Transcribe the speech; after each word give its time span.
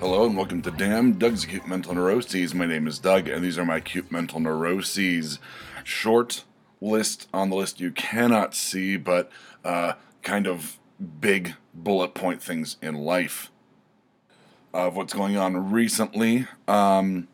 Hello 0.00 0.24
and 0.24 0.34
welcome 0.34 0.62
to 0.62 0.70
Damn 0.70 1.18
Doug's 1.18 1.44
Acute 1.44 1.68
Mental 1.68 1.94
Neuroses. 1.94 2.54
My 2.54 2.64
name 2.64 2.86
is 2.86 2.98
Doug, 2.98 3.28
and 3.28 3.44
these 3.44 3.58
are 3.58 3.66
my 3.66 3.76
acute 3.76 4.10
mental 4.10 4.40
neuroses. 4.40 5.38
Short 5.84 6.44
list 6.80 7.28
on 7.34 7.50
the 7.50 7.56
list 7.56 7.80
you 7.80 7.90
cannot 7.90 8.54
see, 8.54 8.96
but 8.96 9.30
uh, 9.62 9.92
kind 10.22 10.46
of 10.46 10.78
big 11.20 11.52
bullet 11.74 12.14
point 12.14 12.42
things 12.42 12.78
in 12.80 12.94
life 12.94 13.50
of 14.72 14.96
what's 14.96 15.12
going 15.12 15.36
on 15.36 15.70
recently. 15.70 16.48
Um, 16.66 17.28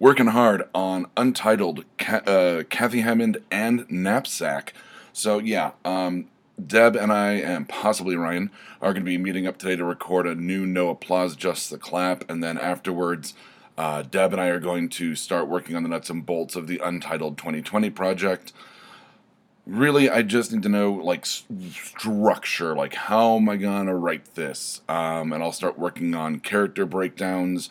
working 0.00 0.26
hard 0.26 0.64
on 0.74 1.06
Untitled, 1.16 1.84
uh, 2.00 2.64
Kathy 2.68 3.02
Hammond, 3.02 3.44
and 3.48 3.88
Knapsack. 3.88 4.74
So, 5.12 5.38
yeah, 5.38 5.70
um, 5.84 6.26
Deb 6.66 6.96
and 6.96 7.12
I, 7.12 7.32
and 7.32 7.68
possibly 7.68 8.16
Ryan, 8.16 8.50
are 8.80 8.92
going 8.92 9.04
to 9.04 9.10
be 9.10 9.18
meeting 9.18 9.46
up 9.46 9.58
today 9.58 9.76
to 9.76 9.84
record 9.84 10.26
a 10.26 10.34
new 10.34 10.66
No 10.66 10.90
Applause, 10.90 11.36
Just 11.36 11.70
the 11.70 11.78
Clap. 11.78 12.28
And 12.30 12.42
then 12.42 12.58
afterwards, 12.58 13.34
uh, 13.78 14.02
Deb 14.02 14.32
and 14.32 14.40
I 14.40 14.48
are 14.48 14.60
going 14.60 14.88
to 14.90 15.14
start 15.14 15.48
working 15.48 15.76
on 15.76 15.82
the 15.82 15.88
nuts 15.88 16.10
and 16.10 16.24
bolts 16.24 16.56
of 16.56 16.66
the 16.66 16.80
Untitled 16.82 17.38
2020 17.38 17.90
project. 17.90 18.52
Really, 19.66 20.10
I 20.10 20.22
just 20.22 20.52
need 20.52 20.62
to 20.64 20.68
know 20.68 20.92
like 20.92 21.20
s- 21.20 21.44
structure, 21.70 22.74
like 22.74 22.94
how 22.94 23.36
am 23.36 23.48
I 23.48 23.56
gonna 23.56 23.94
write 23.94 24.34
this, 24.34 24.80
um, 24.88 25.32
and 25.32 25.42
I'll 25.42 25.52
start 25.52 25.78
working 25.78 26.14
on 26.14 26.40
character 26.40 26.86
breakdowns 26.86 27.70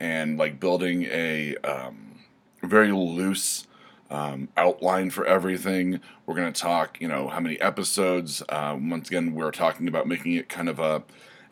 and 0.00 0.38
like 0.38 0.58
building 0.58 1.04
a 1.04 1.54
um, 1.58 2.20
very 2.62 2.90
loose 2.90 3.65
um, 4.10 4.48
outline 4.56 5.10
for 5.10 5.26
everything. 5.26 6.00
We're 6.24 6.34
going 6.34 6.52
to 6.52 6.60
talk, 6.60 7.00
you 7.00 7.08
know, 7.08 7.28
how 7.28 7.40
many 7.40 7.60
episodes. 7.60 8.42
Uh, 8.48 8.76
once 8.80 9.08
again, 9.08 9.34
we're 9.34 9.50
talking 9.50 9.88
about 9.88 10.06
making 10.06 10.34
it 10.34 10.48
kind 10.48 10.68
of 10.68 10.78
a 10.78 11.02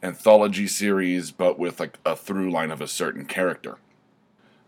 anthology 0.02 0.66
series, 0.66 1.30
but 1.30 1.58
with 1.58 1.80
like 1.80 1.98
a 2.04 2.14
through 2.14 2.50
line 2.50 2.70
of 2.70 2.80
a 2.80 2.88
certain 2.88 3.24
character. 3.24 3.78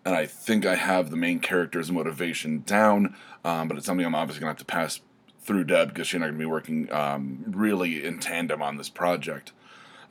And 0.05 0.15
I 0.15 0.27
think 0.27 0.65
I 0.65 0.77
have 0.77 1.11
the 1.11 1.17
main 1.17 1.41
character's 1.41 1.91
motivation 1.91 2.63
down, 2.65 3.17
um, 3.45 3.69
but 3.69 3.77
it's 3.77 3.87
something 3.87 4.07
I'm 4.07 4.15
obviously 4.15 4.41
going 4.41 4.55
to 4.55 4.61
have 4.61 4.67
to 4.67 4.73
pass 4.73 5.01
through 5.41 5.65
Deb 5.65 5.89
because 5.89 6.09
she's 6.09 6.21
not 6.21 6.27
going 6.27 6.39
to 6.39 6.39
be 6.39 6.47
working 6.47 6.93
um, 6.93 7.45
really 7.49 8.05
in 8.05 8.19
tandem 8.19 8.63
on 8.63 8.77
this 8.77 8.89
project. 8.89 9.53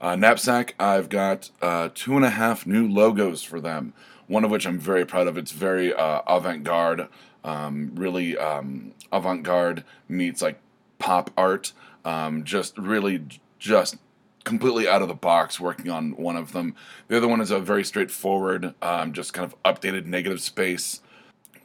Uh, 0.01 0.15
Knapsack, 0.15 0.75
I've 0.79 1.09
got 1.09 1.49
uh, 1.61 1.89
two 1.93 2.15
and 2.15 2.25
a 2.25 2.29
half 2.29 2.65
new 2.65 2.87
logos 2.87 3.41
for 3.41 3.59
them. 3.59 3.93
One 4.27 4.43
of 4.43 4.51
which 4.51 4.65
I'm 4.65 4.79
very 4.79 5.05
proud 5.05 5.27
of. 5.27 5.37
It's 5.37 5.51
very 5.51 5.93
uh, 5.93 6.21
avant-garde, 6.27 7.07
um, 7.45 7.91
really 7.95 8.37
um, 8.37 8.93
avant-garde 9.11 9.85
meets 10.09 10.41
like 10.41 10.59
pop 10.99 11.31
art. 11.37 11.71
Um, 12.03 12.43
just 12.43 12.77
really, 12.77 13.23
just 13.57 13.95
completely 14.43 14.87
out 14.87 15.01
of 15.01 15.07
the 15.07 15.15
box 15.15 15.59
working 15.59 15.89
on 15.89 16.15
one 16.17 16.35
of 16.35 16.51
them. 16.51 16.75
The 17.07 17.17
other 17.17 17.27
one 17.27 17.41
is 17.41 17.51
a 17.51 17.59
very 17.59 17.83
straightforward, 17.83 18.73
um, 18.81 19.13
just 19.13 19.33
kind 19.33 19.51
of 19.51 19.55
updated 19.63 20.05
negative 20.05 20.41
space 20.41 21.01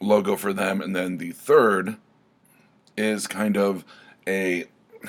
logo 0.01 0.37
for 0.37 0.53
them, 0.53 0.81
and 0.81 0.95
then 0.95 1.19
the 1.19 1.33
third 1.33 1.97
is 2.97 3.27
kind 3.27 3.57
of 3.57 3.85
a 4.27 4.65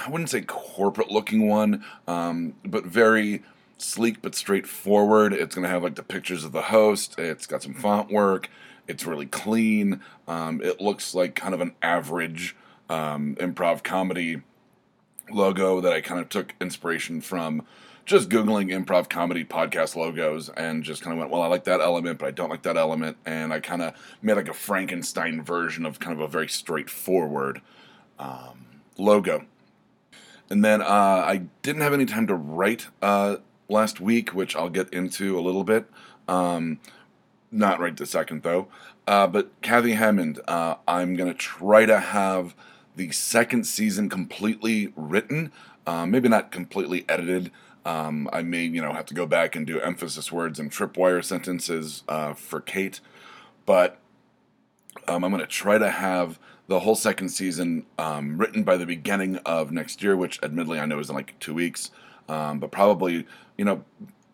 I 0.06 0.10
wouldn't 0.10 0.30
say 0.30 0.42
corporate 0.42 1.12
looking 1.12 1.50
one, 1.50 1.84
um, 2.08 2.54
but 2.64 2.86
very 2.86 3.44
sleek 3.78 4.22
but 4.22 4.36
straightforward. 4.36 5.34
It's 5.34 5.54
going 5.56 5.64
to 5.64 5.70
have 5.70 5.84
like 5.84 5.96
the 5.96 6.04
pictures 6.04 6.46
of 6.46 6.52
the 6.52 6.62
host. 6.62 7.16
It's 7.18 7.46
got 7.46 7.64
some 7.64 7.74
font 7.74 8.12
work. 8.12 8.50
It's 8.92 9.06
really 9.06 9.26
clean. 9.26 10.02
Um, 10.28 10.62
it 10.62 10.82
looks 10.82 11.16
like 11.16 11.34
kind 11.34 11.54
of 11.54 11.62
an 11.62 11.74
average 11.82 12.56
um, 12.90 13.36
improv 13.40 13.84
comedy 13.84 14.42
logo 15.32 15.80
that 15.80 15.94
I 15.94 16.02
kind 16.02 16.20
of 16.20 16.28
took 16.28 16.54
inspiration 16.60 17.22
from 17.22 17.66
just 18.06 18.28
Googling 18.28 18.70
improv 18.70 19.10
comedy 19.10 19.46
podcast 19.46 19.96
logos 19.96 20.50
and 20.50 20.84
just 20.84 21.02
kind 21.02 21.14
of 21.14 21.20
went, 21.20 21.32
well, 21.32 21.42
I 21.42 21.48
like 21.48 21.64
that 21.64 21.80
element, 21.80 22.20
but 22.20 22.28
I 22.28 22.32
don't 22.32 22.50
like 22.50 22.64
that 22.64 22.76
element. 22.76 23.16
And 23.26 23.54
I 23.54 23.62
kind 23.62 23.82
of 23.82 23.94
made 24.22 24.34
like 24.34 24.50
a 24.50 24.54
Frankenstein 24.54 25.42
version 25.42 25.86
of 25.86 26.00
kind 26.00 26.14
of 26.14 26.22
a 26.22 26.28
very 26.28 26.50
straightforward 26.50 27.62
um, 28.20 28.66
logo. 28.98 29.46
And 30.50 30.66
then 30.66 30.82
uh, 30.82 30.86
I 30.86 31.44
didn't 31.62 31.82
have 31.82 31.94
any 31.94 32.06
time 32.06 32.28
to 32.28 32.36
write 32.36 32.88
uh, 33.02 33.38
last 33.70 34.02
week, 34.02 34.34
which 34.34 34.54
I'll 34.54 34.70
get 34.70 34.94
into 34.94 35.40
a 35.40 35.42
little 35.42 35.64
bit. 35.64 35.86
Um, 36.28 36.80
not 37.52 37.80
right 37.80 37.96
this 37.96 38.12
second, 38.12 38.44
though. 38.44 38.68
Uh, 39.08 39.28
but 39.28 39.52
Kathy 39.62 39.94
Hammond, 39.94 40.40
uh, 40.48 40.76
I'm 40.88 41.16
to 41.30 41.38
try 41.38 41.86
to 41.86 42.00
have 42.00 42.56
the 42.96 43.12
second 43.12 43.66
season 43.66 44.10
completely 44.10 44.94
written. 44.96 45.52
Uh, 45.86 46.06
maybe 46.06 46.30
not 46.30 46.52
completely 46.52 47.06
edited. 47.10 47.52
Um, 47.86 48.30
I 48.32 48.44
may, 48.44 48.64
you 48.64 48.82
know, 48.82 48.94
have 48.94 49.08
to 49.08 49.14
go 49.14 49.26
back 49.26 49.56
and 49.56 49.66
do 49.66 49.80
emphasis 49.80 50.32
words 50.32 50.60
and 50.60 50.72
tripwire 50.72 51.24
sentences 51.24 52.04
uh, 52.08 52.34
for 52.34 52.62
Kate. 52.62 53.00
But 53.66 54.00
um, 55.08 55.24
I'm 55.24 55.32
to 55.42 55.48
try 55.48 55.78
to 55.78 55.90
have 55.90 56.40
the 56.68 56.82
whole 56.82 56.96
second 56.96 57.30
season 57.30 57.86
um, 57.98 58.38
written 58.38 58.64
by 58.64 58.78
the 58.78 58.86
beginning 58.86 59.38
of 59.38 59.72
next 59.72 60.04
year, 60.04 60.16
which 60.16 60.42
admittedly 60.44 60.80
I 60.80 60.86
know 60.86 61.00
is 61.00 61.10
in 61.10 61.16
like 61.16 61.38
two 61.40 61.54
weeks. 61.54 61.92
Um, 62.30 62.60
but 62.60 62.72
probably, 62.72 63.26
you 63.58 63.66
know, 63.66 63.84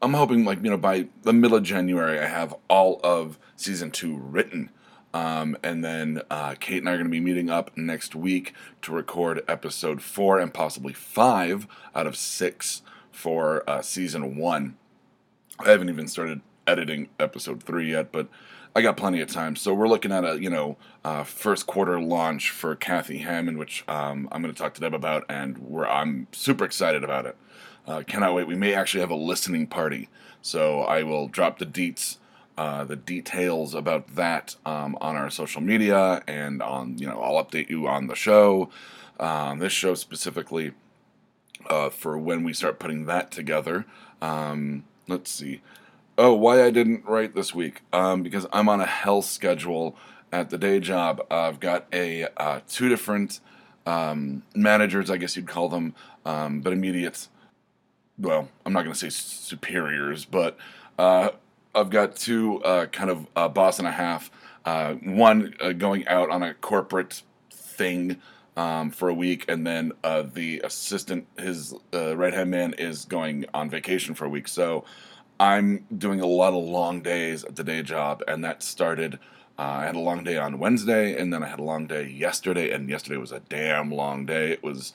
I'm 0.02 0.14
hoping 0.14 0.46
like, 0.46 0.64
you 0.64 0.70
know, 0.70 0.78
by 0.78 1.08
the 1.24 1.34
middle 1.34 1.58
of 1.58 1.64
January, 1.64 2.20
I 2.20 2.26
have 2.26 2.56
all 2.70 3.00
of 3.04 3.40
season 3.56 3.92
two 3.92 4.16
written. 4.16 4.70
Um, 5.14 5.58
and 5.64 5.84
then 5.84 6.22
uh, 6.30 6.56
Kate 6.60 6.80
and 6.80 6.90
I 6.90 6.94
are 6.94 6.98
going 6.98 7.08
to 7.08 7.12
be 7.12 7.20
meeting 7.20 7.50
up 7.50 7.76
next 7.76 8.14
week 8.14 8.54
to 8.84 8.92
record 8.92 9.44
episode 9.48 10.02
four 10.02 10.40
and 10.40 10.54
possibly 10.54 10.94
five 10.94 11.68
out 11.96 12.06
of 12.06 12.16
six 12.16 12.84
for 13.12 13.68
uh, 13.68 13.82
season 13.82 14.38
one. 14.38 14.78
I 15.60 15.72
haven't 15.72 15.90
even 15.90 16.08
started 16.08 16.42
editing 16.68 17.10
episode 17.20 17.64
three 17.64 17.92
yet, 17.92 18.12
but 18.12 18.28
I 18.78 18.84
got 18.84 18.96
plenty 18.96 19.22
of 19.22 19.28
time. 19.28 19.56
So 19.56 19.74
we're 19.74 19.88
looking 19.88 20.12
at 20.12 20.24
a 20.24 20.40
you 20.40 20.52
know 20.52 20.78
uh, 21.04 21.24
first 21.24 21.66
quarter 21.66 22.00
launch 22.00 22.52
for 22.52 22.76
Kathy 22.76 23.18
Hammond, 23.18 23.58
which 23.58 23.84
um, 23.88 24.30
I'm 24.32 24.44
going 24.44 24.54
to 24.54 24.58
talk 24.58 24.76
to 24.76 24.82
Deb 24.82 24.94
about, 24.94 25.26
and 25.28 25.58
we're 25.58 25.88
I'm 25.88 26.28
super 26.32 26.64
excited 26.64 27.04
about 27.04 27.26
it. 27.26 27.36
Uh, 27.88 28.04
cannot 28.06 28.36
wait. 28.36 28.46
We 28.46 28.54
may 28.54 28.76
actually 28.76 29.02
have 29.02 29.10
a 29.10 29.16
listening 29.16 29.66
party, 29.66 30.10
so 30.44 30.82
I 30.82 31.02
will 31.02 31.28
drop 31.28 31.58
the 31.58 31.66
deets. 31.66 32.18
Uh, 32.56 32.84
the 32.84 32.96
details 32.96 33.74
about 33.74 34.16
that 34.16 34.56
um, 34.64 34.96
on 35.02 35.16
our 35.16 35.32
social 35.32 35.62
media 35.62 36.24
and 36.28 36.62
on 36.62 37.00
you 37.00 37.08
know 37.08 37.20
I'll 37.20 37.44
update 37.44 37.72
you 37.72 37.88
on 37.88 38.06
the 38.06 38.16
show, 38.16 38.70
um, 39.20 39.58
this 39.58 39.74
show 39.74 39.96
specifically 39.96 40.74
uh, 41.68 41.90
for 41.90 42.16
when 42.16 42.44
we 42.44 42.54
start 42.54 42.78
putting 42.78 43.06
that 43.06 43.32
together. 43.32 43.86
Um, 44.22 44.84
let's 45.08 45.32
see. 45.32 45.62
Oh, 46.20 46.34
why 46.34 46.64
I 46.64 46.72
didn't 46.72 47.06
write 47.06 47.36
this 47.36 47.54
week? 47.54 47.82
Um, 47.94 48.24
because 48.24 48.48
I'm 48.52 48.68
on 48.70 48.82
a 48.82 48.88
hell 48.88 49.22
schedule 49.22 49.96
at 50.32 50.50
the 50.50 50.58
day 50.58 50.80
job. 50.80 51.22
I've 51.30 51.60
got 51.60 51.86
a 51.94 52.28
uh, 52.38 52.62
two 52.68 52.90
different 52.90 53.40
um, 53.86 54.42
managers, 54.56 55.12
I 55.12 55.18
guess 55.18 55.36
you'd 55.36 55.48
call 55.48 55.70
them, 55.70 55.94
um, 56.26 56.62
but 56.62 56.74
immediate. 56.74 57.28
Well, 58.18 58.50
I'm 58.66 58.74
not 58.74 58.82
going 58.82 58.96
to 58.96 59.00
say 59.00 59.10
superiors, 59.10 60.26
but 60.26 60.58
uh, 60.98 61.30
I've 61.76 61.92
got 61.92 62.16
two 62.16 62.64
uh, 62.64 62.88
kind 62.88 63.12
of 63.12 63.28
uh, 63.36 63.48
boss 63.48 63.78
and 63.78 63.88
a 63.88 63.92
half. 63.92 64.32
Uh, 64.66 64.96
one 64.96 65.54
uh, 65.62 65.72
going 65.74 66.08
out 66.08 66.32
on 66.32 66.42
a 66.42 66.56
corporate 66.56 67.22
thing 67.52 68.20
um, 68.58 68.90
for 68.90 69.08
a 69.08 69.14
week, 69.14 69.46
and 69.48 69.68
then 69.68 69.92
uh, 70.04 70.24
the 70.24 70.62
assistant, 70.64 71.28
his 71.38 71.76
right 71.94 72.34
hand 72.34 72.50
man, 72.50 72.74
is 72.74 73.06
going 73.06 73.46
on 73.54 73.70
vacation 73.70 74.16
for 74.16 74.26
a 74.26 74.30
week. 74.30 74.48
So 74.48 74.84
I'm 75.40 75.86
doing 75.96 76.20
a 76.20 76.26
lot 76.26 76.54
of 76.54 76.64
long 76.64 77.02
days 77.02 77.44
at 77.44 77.56
the 77.56 77.64
day 77.64 77.84
job, 77.84 78.24
and 78.28 78.44
that 78.44 78.64
started. 78.64 79.20
Uh, 79.60 79.80
I 79.82 79.86
had 79.86 79.96
a 79.96 80.00
long 80.00 80.24
day 80.24 80.38
on 80.38 80.60
Wednesday, 80.60 81.20
and 81.20 81.34
then 81.34 81.44
I 81.44 81.48
had 81.48 81.60
a 81.60 81.64
long 81.64 81.88
day 81.88 82.08
yesterday, 82.08 82.72
and 82.72 82.90
yesterday 82.90 83.18
was 83.18 83.32
a 83.32 83.40
damn 83.40 83.92
long 83.92 84.26
day. 84.26 84.52
It 84.52 84.64
was 84.64 84.94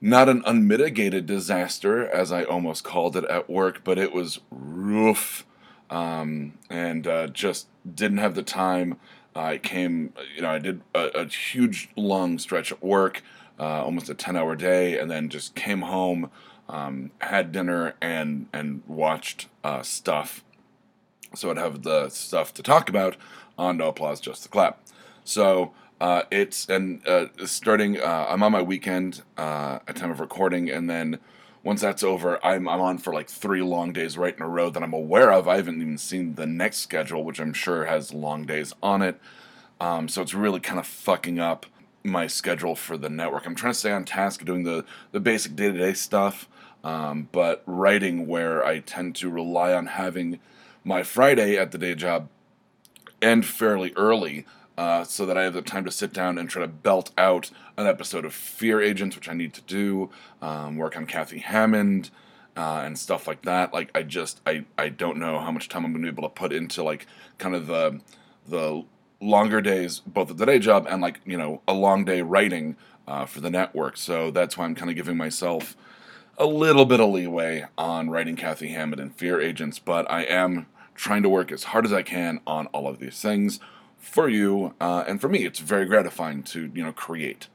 not 0.00 0.28
an 0.28 0.42
unmitigated 0.44 1.26
disaster, 1.26 2.06
as 2.06 2.30
I 2.30 2.44
almost 2.44 2.84
called 2.84 3.16
it 3.16 3.24
at 3.24 3.48
work, 3.48 3.82
but 3.84 3.98
it 3.98 4.12
was 4.12 4.40
rough, 4.50 5.46
um, 5.88 6.58
and 6.68 7.06
uh, 7.06 7.26
just 7.28 7.68
didn't 7.94 8.18
have 8.18 8.34
the 8.34 8.42
time. 8.42 8.98
I 9.34 9.58
came, 9.58 10.12
you 10.34 10.42
know, 10.42 10.50
I 10.50 10.58
did 10.58 10.82
a, 10.94 11.22
a 11.22 11.26
huge 11.26 11.88
long 11.96 12.38
stretch 12.38 12.70
at 12.70 12.82
work, 12.82 13.22
uh, 13.58 13.84
almost 13.84 14.08
a 14.08 14.14
ten 14.14 14.36
hour 14.36 14.54
day, 14.56 14.98
and 14.98 15.10
then 15.10 15.28
just 15.28 15.54
came 15.54 15.82
home, 15.82 16.30
um, 16.68 17.10
had 17.20 17.52
dinner, 17.52 17.94
and 18.00 18.46
and 18.52 18.82
watched 18.86 19.48
uh, 19.62 19.82
stuff. 19.82 20.44
So 21.34 21.50
I'd 21.50 21.58
have 21.58 21.82
the 21.82 22.08
stuff 22.08 22.54
to 22.54 22.62
talk 22.62 22.88
about 22.88 23.16
on 23.58 23.76
No 23.76 23.88
Applause, 23.88 24.20
Just 24.20 24.42
the 24.44 24.48
Clap. 24.48 24.80
So 25.24 25.72
uh, 26.00 26.22
it's 26.30 26.68
and 26.68 27.06
uh, 27.06 27.26
starting. 27.46 28.00
Uh, 28.00 28.26
I'm 28.28 28.42
on 28.42 28.52
my 28.52 28.62
weekend 28.62 29.22
uh, 29.36 29.78
at 29.86 29.96
time 29.96 30.10
of 30.10 30.20
recording, 30.20 30.70
and 30.70 30.88
then 30.88 31.18
once 31.62 31.80
that's 31.80 32.02
over, 32.02 32.44
I'm 32.44 32.68
I'm 32.68 32.80
on 32.80 32.98
for 32.98 33.14
like 33.14 33.28
three 33.28 33.62
long 33.62 33.92
days 33.92 34.18
right 34.18 34.36
in 34.36 34.42
a 34.42 34.48
row 34.48 34.70
that 34.70 34.82
I'm 34.82 34.92
aware 34.92 35.32
of. 35.32 35.48
I 35.48 35.56
haven't 35.56 35.80
even 35.80 35.98
seen 35.98 36.34
the 36.34 36.46
next 36.46 36.78
schedule, 36.78 37.24
which 37.24 37.40
I'm 37.40 37.54
sure 37.54 37.86
has 37.86 38.12
long 38.12 38.44
days 38.44 38.74
on 38.82 39.02
it. 39.02 39.20
Um, 39.80 40.08
so 40.08 40.22
it's 40.22 40.34
really 40.34 40.60
kind 40.60 40.78
of 40.78 40.86
fucking 40.86 41.38
up 41.38 41.66
my 42.04 42.26
schedule 42.26 42.76
for 42.76 42.96
the 42.96 43.08
network. 43.08 43.46
I'm 43.46 43.54
trying 43.54 43.72
to 43.72 43.78
stay 43.78 43.90
on 43.90 44.04
task 44.04 44.44
doing 44.44 44.64
the, 44.64 44.84
the 45.12 45.20
basic 45.20 45.56
day 45.56 45.72
to 45.72 45.78
day 45.78 45.94
stuff, 45.94 46.48
um, 46.84 47.28
but 47.32 47.62
writing 47.66 48.26
where 48.26 48.64
I 48.64 48.80
tend 48.80 49.16
to 49.16 49.30
rely 49.30 49.72
on 49.72 49.86
having 49.86 50.38
my 50.84 51.02
Friday 51.02 51.56
at 51.56 51.72
the 51.72 51.78
day 51.78 51.94
job 51.94 52.28
end 53.22 53.46
fairly 53.46 53.92
early. 53.96 54.46
Uh, 54.76 55.04
so 55.04 55.24
that 55.24 55.38
I 55.38 55.44
have 55.44 55.54
the 55.54 55.62
time 55.62 55.84
to 55.84 55.90
sit 55.92 56.12
down 56.12 56.36
and 56.36 56.50
try 56.50 56.60
to 56.60 56.66
belt 56.66 57.12
out 57.16 57.52
an 57.76 57.86
episode 57.86 58.24
of 58.24 58.34
Fear 58.34 58.80
Agents, 58.82 59.14
which 59.14 59.28
I 59.28 59.32
need 59.32 59.54
to 59.54 59.60
do, 59.60 60.10
um, 60.42 60.76
work 60.76 60.96
on 60.96 61.06
Kathy 61.06 61.38
Hammond, 61.38 62.10
uh, 62.56 62.82
and 62.84 62.98
stuff 62.98 63.28
like 63.28 63.42
that. 63.42 63.72
Like 63.72 63.90
I 63.94 64.02
just 64.02 64.40
I 64.44 64.64
I 64.76 64.88
don't 64.88 65.18
know 65.18 65.38
how 65.38 65.52
much 65.52 65.68
time 65.68 65.84
I'm 65.84 65.92
going 65.92 66.04
to 66.04 66.10
be 66.10 66.18
able 66.18 66.28
to 66.28 66.34
put 66.34 66.52
into 66.52 66.82
like 66.82 67.06
kind 67.38 67.54
of 67.54 67.68
the 67.68 68.00
the 68.48 68.84
longer 69.20 69.60
days, 69.60 70.00
both 70.00 70.30
at 70.30 70.36
the 70.36 70.46
day 70.46 70.58
job 70.58 70.86
and 70.88 71.00
like 71.00 71.20
you 71.24 71.36
know 71.36 71.60
a 71.66 71.74
long 71.74 72.04
day 72.04 72.22
writing 72.22 72.76
uh, 73.06 73.26
for 73.26 73.40
the 73.40 73.50
network. 73.50 73.96
So 73.96 74.30
that's 74.30 74.56
why 74.56 74.64
I'm 74.64 74.74
kind 74.74 74.90
of 74.90 74.96
giving 74.96 75.16
myself 75.16 75.76
a 76.38 76.46
little 76.46 76.84
bit 76.84 77.00
of 77.00 77.10
leeway 77.10 77.64
on 77.78 78.10
writing 78.10 78.36
Kathy 78.36 78.68
Hammond 78.68 79.00
and 79.00 79.14
Fear 79.14 79.40
Agents, 79.40 79.78
but 79.78 80.10
I 80.10 80.22
am 80.22 80.66
trying 80.94 81.22
to 81.22 81.28
work 81.28 81.52
as 81.52 81.64
hard 81.64 81.84
as 81.84 81.92
I 81.92 82.02
can 82.02 82.40
on 82.46 82.66
all 82.68 82.88
of 82.88 82.98
these 82.98 83.20
things 83.20 83.60
for 83.98 84.28
you 84.28 84.74
uh, 84.80 85.04
and 85.06 85.20
for 85.20 85.28
me. 85.28 85.44
It's 85.44 85.58
very 85.58 85.86
gratifying 85.86 86.42
to 86.44 86.70
you 86.74 86.84
know 86.84 86.92
create. 86.92 87.48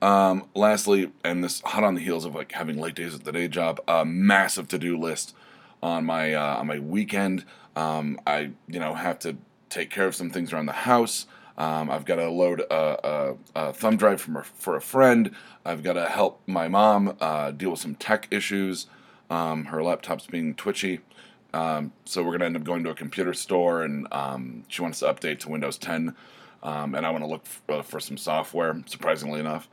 Um, 0.00 0.48
lastly, 0.54 1.10
and 1.24 1.42
this 1.42 1.60
hot 1.62 1.82
on 1.82 1.94
the 1.94 2.00
heels 2.00 2.24
of 2.24 2.34
like 2.34 2.52
having 2.52 2.78
late 2.78 2.94
days 2.94 3.14
at 3.14 3.24
the 3.24 3.32
day 3.32 3.48
job, 3.48 3.80
a 3.88 4.04
massive 4.04 4.68
to 4.68 4.78
do 4.78 4.96
list 4.96 5.34
on 5.82 6.04
my 6.04 6.34
uh, 6.34 6.56
on 6.56 6.66
my 6.66 6.78
weekend. 6.78 7.44
Um, 7.74 8.20
I 8.26 8.50
you 8.68 8.80
know 8.80 8.94
have 8.94 9.18
to 9.20 9.36
take 9.68 9.90
care 9.90 10.06
of 10.06 10.14
some 10.14 10.30
things 10.30 10.52
around 10.52 10.66
the 10.66 10.72
house. 10.72 11.26
Um, 11.56 11.90
I've 11.90 12.04
got 12.04 12.16
to 12.16 12.30
load 12.30 12.60
a, 12.60 13.08
a, 13.08 13.36
a, 13.56 13.72
thumb 13.72 13.96
drive 13.96 14.20
from 14.20 14.36
a, 14.36 14.44
for 14.44 14.76
a 14.76 14.80
friend. 14.80 15.32
I've 15.64 15.82
got 15.82 15.94
to 15.94 16.06
help 16.06 16.40
my 16.46 16.68
mom 16.68 17.16
uh, 17.20 17.50
deal 17.50 17.72
with 17.72 17.80
some 17.80 17.96
tech 17.96 18.28
issues. 18.30 18.86
Um, 19.28 19.64
her 19.66 19.82
laptop's 19.82 20.26
being 20.26 20.54
twitchy. 20.54 21.00
Um, 21.52 21.92
so 22.04 22.22
we're 22.22 22.30
going 22.30 22.40
to 22.40 22.46
end 22.46 22.56
up 22.56 22.64
going 22.64 22.84
to 22.84 22.90
a 22.90 22.94
computer 22.94 23.34
store, 23.34 23.82
and 23.82 24.06
um, 24.12 24.64
she 24.68 24.82
wants 24.82 25.00
to 25.00 25.06
update 25.06 25.40
to 25.40 25.48
Windows 25.48 25.78
10. 25.78 26.14
Um, 26.62 26.94
and 26.94 27.04
I 27.04 27.10
want 27.10 27.24
to 27.24 27.28
look 27.28 27.46
for, 27.46 27.72
uh, 27.72 27.82
for 27.82 27.98
some 27.98 28.16
software, 28.16 28.80
surprisingly 28.86 29.40
enough. 29.40 29.68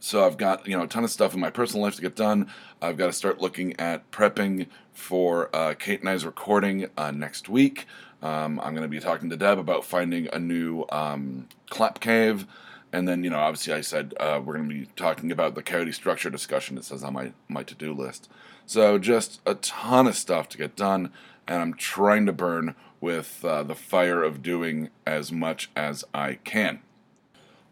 So 0.00 0.24
I've 0.24 0.36
got 0.36 0.66
you 0.66 0.76
know 0.76 0.84
a 0.84 0.86
ton 0.86 1.04
of 1.04 1.10
stuff 1.10 1.34
in 1.34 1.40
my 1.40 1.50
personal 1.50 1.84
life 1.84 1.96
to 1.96 2.02
get 2.02 2.16
done. 2.16 2.50
I've 2.80 2.96
got 2.96 3.06
to 3.06 3.12
start 3.12 3.40
looking 3.40 3.78
at 3.80 4.10
prepping 4.10 4.68
for 4.92 5.54
uh, 5.54 5.74
Kate 5.74 6.00
and 6.00 6.08
I's 6.08 6.24
recording 6.24 6.88
uh, 6.96 7.10
next 7.10 7.48
week. 7.48 7.86
Um, 8.22 8.60
I'm 8.60 8.74
going 8.74 8.82
to 8.82 8.88
be 8.88 9.00
talking 9.00 9.30
to 9.30 9.36
Deb 9.36 9.58
about 9.58 9.84
finding 9.84 10.28
a 10.32 10.38
new 10.38 10.84
um, 10.90 11.48
clap 11.70 12.00
cave, 12.00 12.46
and 12.92 13.08
then 13.08 13.24
you 13.24 13.30
know 13.30 13.38
obviously 13.38 13.72
I 13.72 13.80
said 13.80 14.14
uh, 14.20 14.40
we're 14.44 14.56
going 14.56 14.68
to 14.68 14.74
be 14.74 14.86
talking 14.96 15.32
about 15.32 15.54
the 15.54 15.62
coyote 15.62 15.92
structure 15.92 16.30
discussion. 16.30 16.78
It 16.78 16.84
says 16.84 17.02
on 17.02 17.14
my 17.14 17.32
my 17.48 17.62
to 17.64 17.74
do 17.74 17.92
list. 17.92 18.28
So 18.66 18.98
just 18.98 19.40
a 19.46 19.54
ton 19.54 20.06
of 20.06 20.16
stuff 20.16 20.48
to 20.50 20.58
get 20.58 20.76
done, 20.76 21.12
and 21.46 21.60
I'm 21.60 21.74
trying 21.74 22.26
to 22.26 22.32
burn 22.32 22.74
with 23.00 23.44
uh, 23.44 23.62
the 23.62 23.74
fire 23.74 24.22
of 24.22 24.42
doing 24.42 24.90
as 25.06 25.32
much 25.32 25.70
as 25.76 26.04
I 26.12 26.34
can 26.34 26.80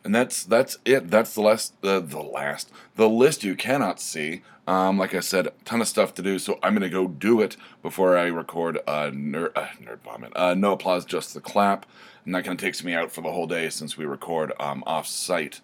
and 0.06 0.14
that's 0.14 0.44
that's 0.44 0.78
it. 0.84 1.10
That's 1.10 1.34
the 1.34 1.40
last 1.40 1.74
uh, 1.82 1.98
the 1.98 2.20
last 2.20 2.70
the 2.94 3.08
list 3.08 3.42
you 3.42 3.56
cannot 3.56 4.00
see. 4.00 4.42
Um, 4.68 4.98
like 4.98 5.14
I 5.14 5.20
said, 5.20 5.48
ton 5.64 5.80
of 5.80 5.88
stuff 5.88 6.14
to 6.14 6.22
do, 6.22 6.38
so 6.38 6.60
I'm 6.62 6.74
gonna 6.74 6.88
go 6.88 7.08
do 7.08 7.40
it 7.40 7.56
before 7.82 8.16
I 8.16 8.26
record 8.26 8.76
a 8.86 9.10
nerd, 9.10 9.50
uh, 9.56 9.66
nerd 9.82 9.98
vomit. 10.04 10.32
Uh, 10.36 10.54
no 10.54 10.72
applause, 10.72 11.04
just 11.04 11.34
the 11.34 11.40
clap, 11.40 11.86
and 12.24 12.32
that 12.34 12.44
kind 12.44 12.58
of 12.58 12.64
takes 12.64 12.84
me 12.84 12.94
out 12.94 13.10
for 13.10 13.20
the 13.20 13.32
whole 13.32 13.48
day 13.48 13.68
since 13.68 13.98
we 13.98 14.06
record 14.06 14.52
um, 14.60 14.84
off 14.86 15.08
site. 15.08 15.60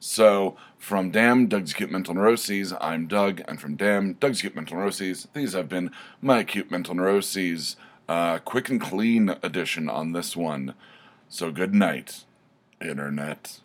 So 0.00 0.54
from 0.78 1.10
Damn 1.10 1.46
Doug's 1.46 1.72
Acute 1.72 1.90
Mental 1.90 2.14
Neuroses, 2.14 2.74
I'm 2.82 3.06
Doug, 3.06 3.40
and 3.48 3.58
from 3.58 3.74
Damn 3.74 4.12
Doug's 4.14 4.40
Acute 4.40 4.54
Mental 4.54 4.76
Neuroses, 4.76 5.28
these 5.32 5.54
have 5.54 5.68
been 5.70 5.90
my 6.20 6.40
acute 6.40 6.70
mental 6.70 6.94
neuroses. 6.94 7.76
Uh, 8.06 8.38
quick 8.38 8.68
and 8.68 8.80
clean 8.80 9.34
edition 9.42 9.88
on 9.88 10.12
this 10.12 10.36
one. 10.36 10.74
So 11.30 11.50
good 11.50 11.74
night, 11.74 12.24
internet. 12.80 13.60